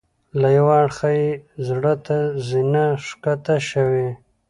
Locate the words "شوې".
3.69-4.09